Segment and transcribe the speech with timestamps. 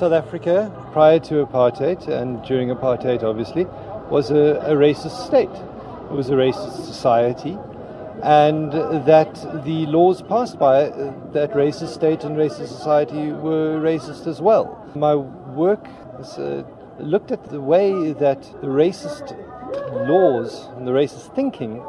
[0.00, 3.66] South Africa, prior to apartheid and during apartheid, obviously,
[4.08, 5.50] was a, a racist state.
[6.10, 7.58] It was a racist society.
[8.22, 14.26] And that the laws passed by uh, that racist state and racist society were racist
[14.26, 14.84] as well.
[14.94, 16.62] My work uh,
[16.98, 19.36] looked at the way that the racist
[20.08, 21.82] laws and the racist thinking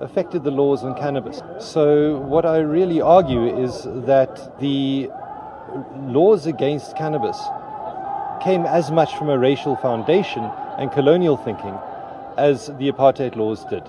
[0.00, 1.42] affected the laws on cannabis.
[1.58, 5.08] So, what I really argue is that the
[6.08, 7.38] laws against cannabis
[8.42, 10.44] came as much from a racial foundation
[10.78, 11.76] and colonial thinking
[12.36, 13.82] as the apartheid laws did.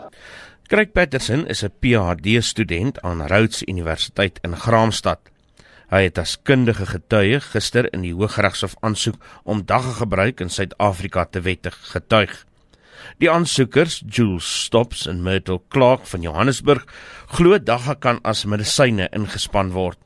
[0.69, 5.19] Craig Patterson is 'n PhD student aan Rhodes Universiteit in Graamsstad.
[5.87, 11.25] Hy het as kundige getuie gister in die Hooggeregshof aansoek om dagga gebruik in Suid-Afrika
[11.25, 12.45] te wettig getuig.
[13.17, 16.83] Die aansoekers, Jules Stops en Myrtle Clark van Johannesburg,
[17.33, 19.97] glo dagga kan as medisyne ingespan word.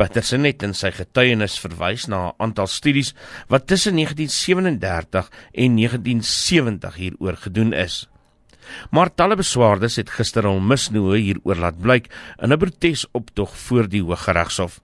[0.00, 3.12] Patterson het in sy getuienis verwys na 'n aantal studies
[3.52, 8.08] wat tussen 1937 en 1970 hieroor gedoen is.
[8.90, 12.08] Maar talle beswaardes het gister al misnoë hieroor laat blyk
[12.40, 14.80] in 'n protesoptog voor die Hooggeregshof.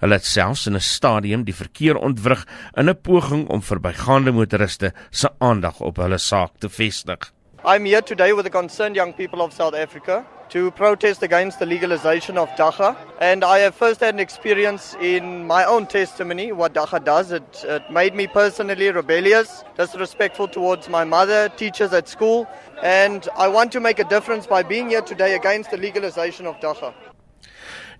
[0.00, 4.92] Hulle het selfs in 'n stadium die verkeer ontwrig in 'n poging om verbygaande motoriste
[5.10, 7.32] se aandag op hulle saak te vestig.
[7.64, 11.64] I'm here today with the concerned young people of South Africa to protest against the
[11.64, 12.94] legalization of dacha.
[13.20, 17.30] And I have first-hand experience in my own testimony what dacha does.
[17.30, 22.46] It, it made me personally rebellious, disrespectful towards my mother, teachers at school.
[22.82, 26.60] And I want to make a difference by being here today against the legalization of
[26.60, 26.92] dacha.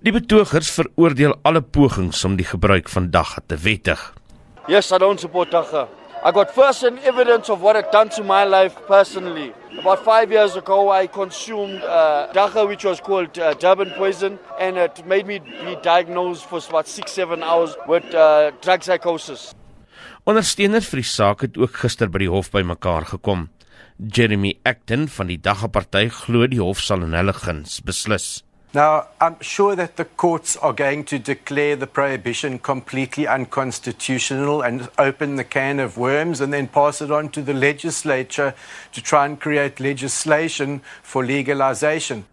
[0.03, 4.01] Die betogers veroordeel alle pogings om die gebruik van dacha te wettig.
[4.67, 5.87] Yes, I don't support dacha.
[6.25, 9.53] I got first-hand evidence of what it done to my life personally.
[9.79, 14.77] About five years ago, I consumed uh, dacha, which was called uh, Durban poison, and
[14.77, 19.53] it made me be diagnosed for about six, seven hours with uh, drug psychosis.
[20.27, 23.53] Ondersteuners vir die saak het ook gister by die hof bymekaar gekom.
[24.03, 28.43] Jeremy Acton van die Dagga party glo die hof sal in hulle guns beslis.
[28.75, 34.89] Now, I'm sure that the courts are going to declare the prohibition completely unconstitutional and
[34.97, 38.55] open the can of worms and then pass it on to the legislature
[38.93, 42.25] to try and create legislation for legalization.